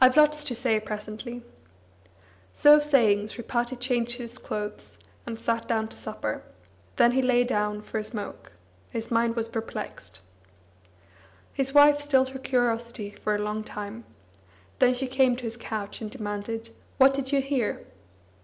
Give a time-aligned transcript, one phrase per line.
[0.00, 1.42] "I've lots to say, presently."
[2.52, 6.44] So saying, Sripati changed his clothes, and sat down to supper;
[6.94, 8.52] then he lay dawn for a smoke.
[8.90, 10.20] His mind was perplexed.
[11.52, 14.04] His wife stilled her curiosity for a long time;
[14.78, 17.84] then she came to his couch and demanded: "What did you hear?"